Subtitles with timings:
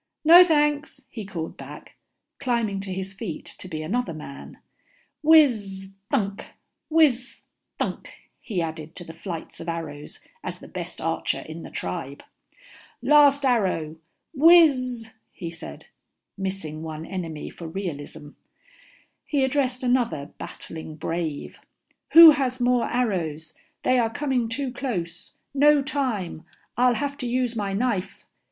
[0.25, 1.95] "No, thanks," he called back,
[2.39, 4.57] climbing to his feet to be another man.
[5.23, 6.43] "Wizzthunk,
[6.91, 8.07] wizzthunk,"
[8.39, 12.23] he added to the flights of arrows as the best archer in the tribe.
[13.03, 13.97] "Last arrow.
[14.35, 15.85] Wizzzz," he said,
[16.35, 18.29] missing one enemy for realism.
[19.23, 21.59] He addressed another battling brave.
[22.13, 23.53] "Who has more arrows?
[23.83, 25.35] They are coming too close.
[25.53, 26.43] No time
[26.75, 28.25] I'll have to use my knife."